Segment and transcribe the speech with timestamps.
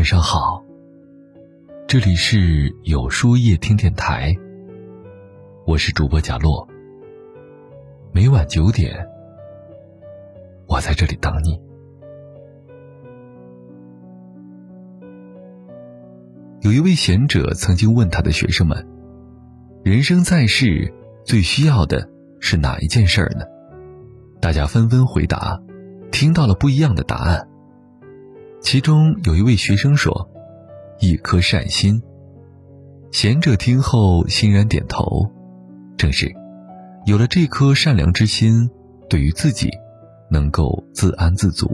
[0.00, 0.64] 晚上好，
[1.86, 4.34] 这里是有书夜听电台，
[5.66, 6.66] 我是主播贾洛。
[8.10, 9.06] 每晚九点，
[10.66, 11.60] 我在这里等你。
[16.62, 18.88] 有一位贤者曾经问他的学生们
[19.84, 20.94] ：“人生在世，
[21.26, 22.08] 最需要的
[22.40, 23.44] 是哪一件事儿呢？”
[24.40, 25.60] 大家纷纷回答，
[26.10, 27.49] 听到了不一样的答案。
[28.60, 30.30] 其中有一位学生说
[31.00, 32.02] ：“一颗善心。”
[33.10, 35.32] 贤者听后欣然点头，
[35.96, 36.32] 正是，
[37.06, 38.70] 有了这颗善良之心，
[39.08, 39.70] 对于自己，
[40.30, 41.66] 能够自安自足；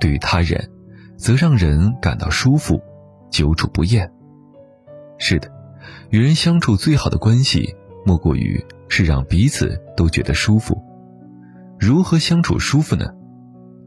[0.00, 0.70] 对于他人，
[1.16, 2.80] 则让人感到舒服，
[3.30, 4.12] 久处不厌。
[5.18, 5.50] 是的，
[6.10, 7.74] 与人相处最好的关系，
[8.04, 10.80] 莫过于是让彼此都觉得舒服。
[11.80, 13.06] 如何相处舒服呢？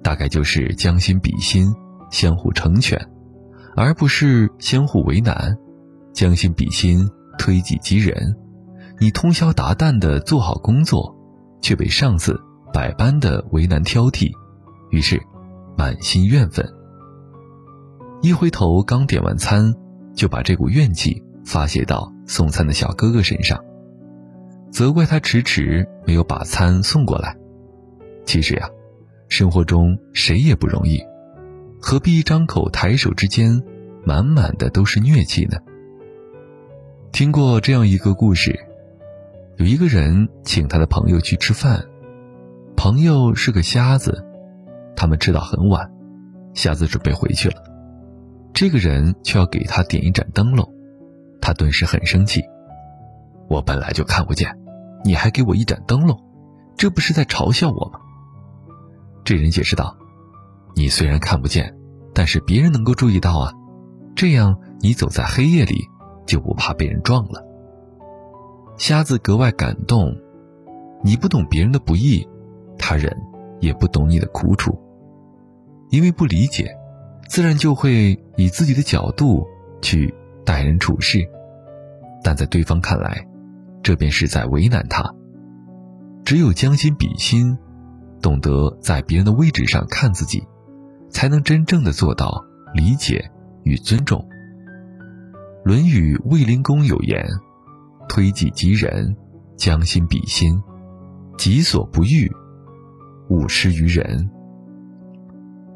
[0.04, 1.74] 大概就是将心比心。
[2.10, 3.00] 相互成全，
[3.76, 5.54] 而不是相互为难；
[6.14, 8.36] 将心比心，推己及人。
[9.00, 11.14] 你通宵达旦的做好工作，
[11.62, 12.40] 却被上司
[12.74, 14.32] 百般的为难挑剔，
[14.90, 15.22] 于是
[15.78, 16.66] 满心怨愤。
[18.22, 19.74] 一回头，刚点完餐，
[20.16, 23.62] 就把这股怨气发泄到送餐的小哥哥身上，
[24.72, 27.36] 责怪他迟迟没有把餐送过来。
[28.26, 28.70] 其实呀，
[29.28, 31.00] 生活中谁也不容易。
[31.88, 33.62] 何必一张口、抬手之间，
[34.04, 35.60] 满满的都是疟气呢？
[37.12, 38.60] 听过这样一个故事：
[39.58, 41.86] 有一个人请他的朋友去吃饭，
[42.76, 44.26] 朋友是个瞎子，
[44.96, 45.92] 他们吃到很晚，
[46.56, 47.62] 瞎子准备回去了，
[48.52, 50.68] 这个人却要给他点一盏灯笼，
[51.40, 52.42] 他顿时很生气
[53.48, 54.58] ：“我本来就看不见，
[55.04, 56.20] 你还给我一盏灯笼，
[56.78, 58.00] 这不是在嘲笑我吗？”
[59.24, 59.96] 这人解释道。
[60.76, 61.74] 你虽然看不见，
[62.14, 63.54] 但是别人能够注意到啊，
[64.16, 65.88] 这样你走在黑夜里
[66.28, 67.44] 就不怕被人撞了。
[68.78, 70.14] 瞎子格外感动，
[71.02, 72.28] 你不懂别人的不易，
[72.78, 73.16] 他人
[73.62, 74.78] 也不懂你的苦楚，
[75.90, 76.76] 因为不理解，
[77.30, 79.48] 自然就会以自己的角度
[79.82, 80.14] 去
[80.44, 81.20] 待人处事，
[82.22, 83.26] 但在对方看来，
[83.82, 85.10] 这便是在为难他。
[86.26, 87.58] 只有将心比心，
[88.22, 90.44] 懂得在别人的位置上看自己。
[91.16, 92.44] 才能真正的做到
[92.74, 93.32] 理解
[93.64, 94.20] 与尊重。
[95.64, 97.26] 《论语卫灵公》有言
[98.10, 99.16] ：“推己及人，
[99.56, 100.62] 将心比心，
[101.38, 102.30] 己所不欲，
[103.30, 104.30] 勿施于人。”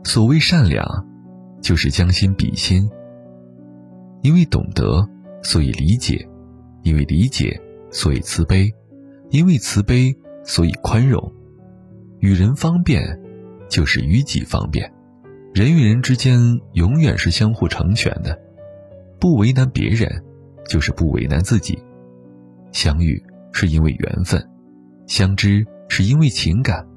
[0.03, 0.85] 所谓善良，
[1.61, 2.89] 就是将心比心。
[4.21, 5.07] 因为懂得，
[5.41, 6.17] 所以理解；
[6.83, 7.57] 因为理解，
[7.89, 8.69] 所以慈悲；
[9.29, 10.13] 因为慈悲，
[10.43, 11.33] 所以宽容。
[12.19, 13.21] 与人方便，
[13.69, 14.93] 就是与己方便。
[15.53, 16.39] 人与人之间
[16.73, 18.39] 永远是相互成全的，
[19.19, 20.23] 不为难别人，
[20.67, 21.77] 就是不为难自己。
[22.71, 23.21] 相遇
[23.51, 24.47] 是因为缘分，
[25.07, 26.87] 相知是因为情感，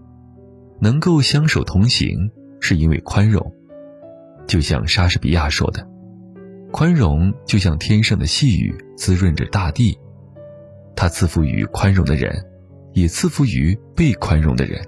[0.81, 2.31] 能够相守同行
[2.61, 3.53] 是因为宽容。
[4.47, 5.89] 就像莎士比亚说的
[6.71, 9.99] ：“宽容就像天上的细雨，滋润着大地。”
[10.95, 12.45] 它赐福于宽容的人，
[12.93, 14.83] 也赐福于被宽容的人。《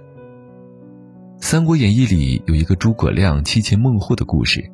[1.41, 4.65] 三国演义》里有一个诸葛亮妻妾孟获的故事。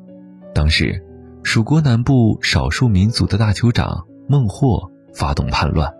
[0.53, 1.03] 当时，
[1.43, 5.91] 蜀国南部少数民族的大酋长孟获发动叛乱，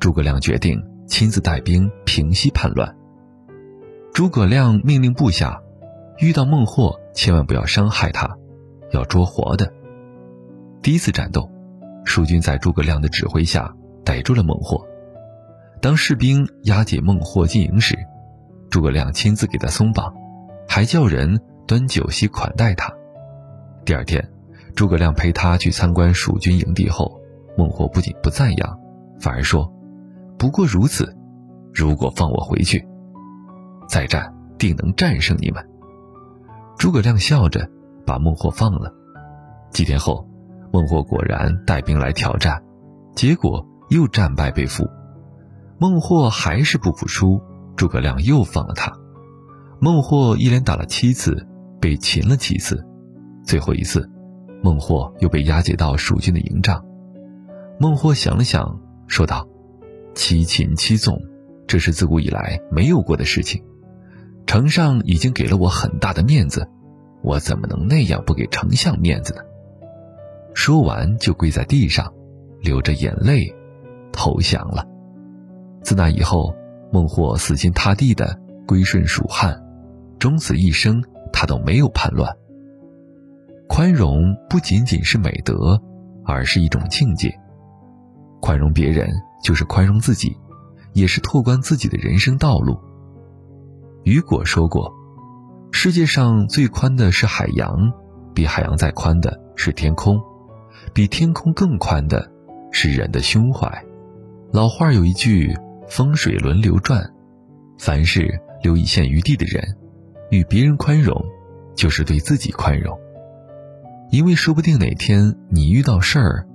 [0.00, 2.96] 诸葛亮决定亲自带兵平息叛乱。
[4.12, 5.60] 诸葛亮命令部下，
[6.18, 8.36] 遇到孟获千万不要伤害他，
[8.90, 9.72] 要捉活的。
[10.82, 11.48] 第一次战斗，
[12.04, 13.74] 蜀军在诸葛亮的指挥下
[14.04, 14.84] 逮住了孟获。
[15.80, 17.96] 当士兵押解孟获进营时，
[18.70, 20.14] 诸葛亮亲自给他松绑，
[20.68, 22.92] 还叫人端酒席款待他。
[23.84, 24.30] 第二天，
[24.74, 27.20] 诸葛亮陪他去参观蜀军营地后，
[27.56, 28.78] 孟获不仅不赞扬，
[29.18, 29.72] 反而说
[30.38, 31.16] ：“不过如此，
[31.72, 32.86] 如果放我回去，
[33.88, 35.66] 再战定能战胜你们。”
[36.78, 37.68] 诸葛亮笑着
[38.04, 38.92] 把孟获放了。
[39.70, 40.28] 几天后，
[40.70, 42.62] 孟获果然带兵来挑战，
[43.14, 44.86] 结果又战败被俘。
[45.78, 47.40] 孟获还是不服输。
[47.78, 48.98] 诸葛亮又放了他，
[49.78, 51.46] 孟获一连打了七次，
[51.80, 52.84] 被擒了七次，
[53.44, 54.10] 最后一次，
[54.64, 56.84] 孟获又被押解到蜀军的营帐。
[57.78, 59.46] 孟获想了想，说道
[60.12, 61.22] ：“七擒七纵，
[61.68, 63.62] 这是自古以来没有过的事情。
[64.44, 66.68] 丞相已经给了我很大的面子，
[67.22, 69.42] 我怎么能那样不给丞相面子呢？”
[70.52, 72.12] 说完就跪在地上，
[72.60, 73.54] 流着眼泪，
[74.10, 74.84] 投降了。
[75.84, 76.56] 自那以后。
[76.92, 79.62] 孟获死心塌地的归顺蜀汉，
[80.18, 81.02] 终此一生，
[81.32, 82.34] 他都没有叛乱。
[83.68, 85.80] 宽容不仅仅是美德，
[86.24, 87.32] 而是一种境界。
[88.40, 89.08] 宽容别人
[89.42, 90.36] 就是宽容自己，
[90.92, 92.78] 也是拓宽自己的人生道路。
[94.04, 94.92] 雨果说过
[95.70, 97.92] ：“世界上最宽的是海洋，
[98.32, 100.18] 比海洋再宽的是天空，
[100.94, 102.30] 比天空更宽的
[102.72, 103.84] 是人的胸怀。”
[104.50, 105.54] 老话有一句
[105.88, 107.12] ：“风水轮流转。”
[107.78, 109.76] 凡是留一线余地的人，
[110.30, 111.24] 与别人宽容，
[111.76, 112.98] 就是对自己宽容。
[114.10, 116.46] 因为说不定哪天你遇到事儿，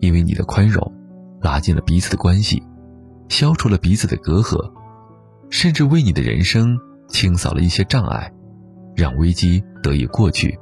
[0.00, 0.92] 因为你的宽容，
[1.40, 2.62] 拉近了彼此的关系，
[3.28, 4.72] 消除了彼此的隔阂，
[5.50, 8.32] 甚至为你的人生清扫了一些障碍，
[8.96, 10.58] 让危机得以过去，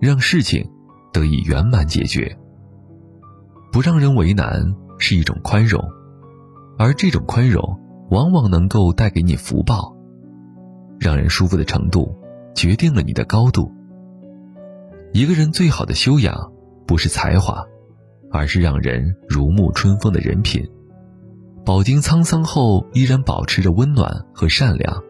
[0.00, 0.66] 让事情
[1.12, 2.38] 得以圆满解决。
[3.70, 5.82] 不让人为难是一种宽容，
[6.82, 7.78] 而这种宽容。
[8.10, 9.96] 往往能够带给你福报，
[11.00, 12.14] 让人舒服的程度，
[12.54, 13.72] 决定了你的高度。
[15.14, 16.52] 一个人最好的修养，
[16.86, 17.64] 不是才华，
[18.30, 20.68] 而是让人如沐春风的人品。
[21.64, 25.02] 饱经沧桑后，依然保持着温暖和善良。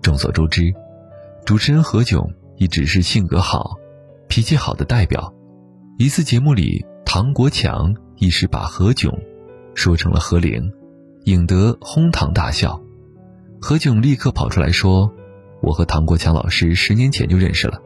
[0.00, 0.72] 众所周知，
[1.44, 2.28] 主持人何炅
[2.58, 3.74] 一直是性格好、
[4.28, 5.34] 脾气好的代表。
[5.98, 9.10] 一次节目里，唐国强一时把何炅
[9.78, 10.72] 说成了何灵。
[11.24, 12.80] 引得哄堂大笑，
[13.60, 15.12] 何炅立刻跑出来说
[15.62, 17.80] ：“我和唐国强老师十年前就认识了，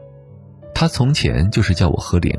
[0.74, 2.32] 他从前就是叫我何灵，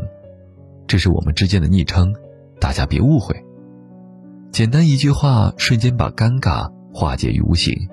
[0.88, 2.16] 这是我们之间的昵称，
[2.60, 3.36] 大家别误会。”
[4.52, 7.90] 简单一句话，瞬间把尴尬化解于无形。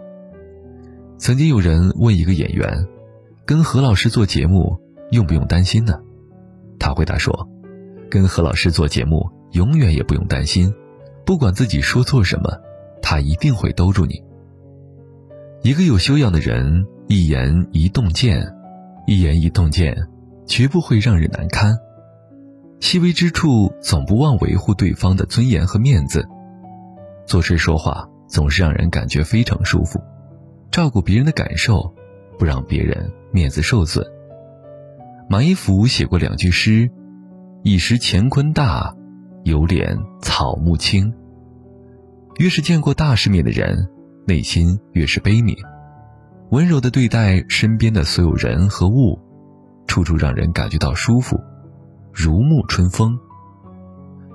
[1.18, 2.86] 曾经有人问一个演员
[3.44, 4.78] ：“跟何老师做节目
[5.10, 6.00] 用不用担心呢？”
[6.78, 7.48] 他回答说
[8.08, 10.72] ：“跟何老师做节目永远也不用担心，
[11.24, 12.50] 不管自己说错什么。”
[13.02, 14.22] 他一定会兜住你。
[15.62, 18.54] 一个有修养的人，一言一动见，
[19.06, 20.06] 一言一动见，
[20.46, 21.76] 绝不会让人难堪。
[22.78, 26.28] 细微之处，总不忘维护对方的尊严和面子。
[27.26, 29.98] 做事说话，总是让人感觉非常舒服。
[30.70, 31.94] 照顾别人的感受，
[32.38, 34.06] 不让别人面子受损。
[35.28, 36.90] 马一浮写过两句诗
[37.64, 38.94] ：“一时乾坤大，
[39.44, 41.12] 有脸草木青。”
[42.38, 43.88] 越是见过大世面的人，
[44.26, 45.56] 内心越是悲悯，
[46.50, 49.18] 温柔的对待身边的所有人和物，
[49.86, 51.38] 处处让人感觉到舒服，
[52.12, 53.18] 如沐春风。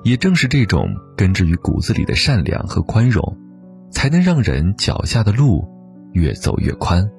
[0.03, 0.87] 也正是这种
[1.17, 3.37] 根植于骨子里的善良和宽容，
[3.89, 5.67] 才能让人脚下的路
[6.13, 7.09] 越走越宽。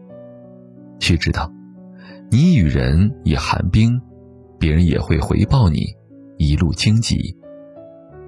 [1.01, 1.51] 须知道，
[2.31, 4.01] 你与人以寒冰，
[4.61, 5.85] 别人也会回报你
[6.39, 7.37] 一路荆棘；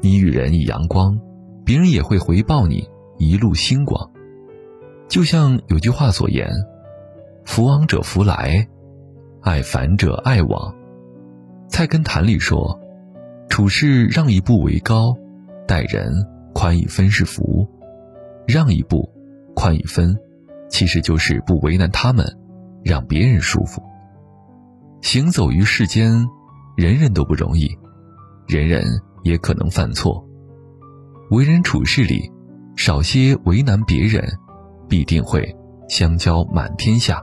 [0.00, 1.18] 你与人以阳光。
[1.64, 4.10] 别人也会回报你一路星光，
[5.06, 6.48] 就像有句话所言
[7.44, 8.66] ：“福往者福来，
[9.42, 10.74] 爱返者爱往。”
[11.68, 12.80] 菜根谭里说
[13.50, 15.14] ：“处事让一步为高，
[15.66, 16.10] 待人
[16.54, 17.68] 宽一分是福。
[18.46, 19.06] 让一步，
[19.54, 20.16] 宽一分，
[20.70, 22.24] 其实就是不为难他们，
[22.82, 23.82] 让别人舒服。
[25.02, 26.26] 行走于世间，
[26.78, 27.76] 人人都不容易，
[28.46, 28.84] 人人
[29.28, 30.24] 也可能犯错。”
[31.30, 32.32] 为人处事里，
[32.74, 34.26] 少些为难别人，
[34.88, 35.54] 必定会
[35.88, 37.22] 相交满天下，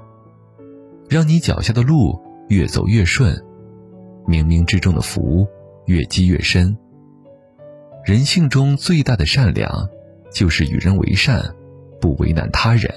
[1.10, 3.36] 让你脚下的路越走越顺，
[4.27, 5.48] 冥冥之中的福
[5.88, 6.77] 越积越深。
[8.03, 9.89] 人性中最大的善良，
[10.32, 11.56] 就是与人为善，
[12.00, 12.94] 不为难他人。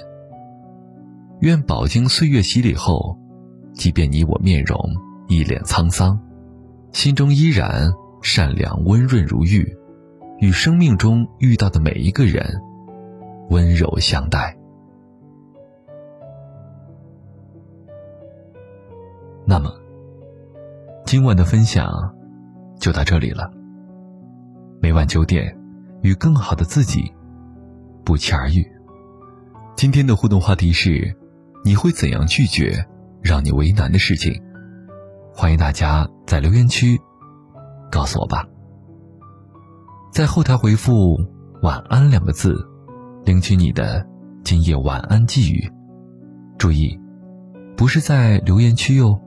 [1.39, 3.17] 愿饱经岁月洗礼后，
[3.73, 4.77] 即便你我面容
[5.27, 6.19] 一脸沧桑，
[6.91, 9.75] 心中依然善良温润如玉。
[10.39, 12.61] 与生命中遇到的每一个人
[13.49, 14.57] 温柔相待。
[19.45, 19.69] 那么，
[21.05, 22.15] 今晚的分享
[22.79, 23.51] 就到这里了。
[24.81, 25.53] 每晚九点，
[26.03, 27.11] 与更好的自己
[28.05, 28.65] 不期而遇。
[29.75, 31.13] 今天的互动话题是：
[31.65, 32.85] 你会怎样拒绝
[33.21, 34.41] 让你为难的事情？
[35.33, 36.97] 欢迎大家在留言区
[37.91, 38.45] 告诉我吧。
[40.11, 41.17] 在后台回复
[41.61, 42.55] “晚安”两个字，
[43.25, 44.05] 领取你的
[44.43, 45.71] 今夜晚安寄语。
[46.57, 46.99] 注意，
[47.77, 49.19] 不是在留言区哟。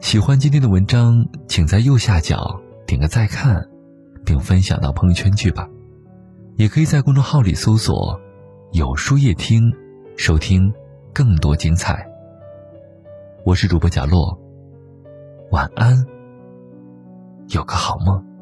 [0.00, 3.66] 喜欢今天的文章，请在右下角点个再看，
[4.24, 5.68] 并分享到朋友圈去吧。
[6.56, 8.18] 也可以在公众号里搜索
[8.72, 9.72] “有书夜听”，
[10.16, 10.72] 收听
[11.12, 12.08] 更多精彩。
[13.44, 14.38] 我是主播贾洛，
[15.50, 16.06] 晚安，
[17.48, 18.35] 有个好梦。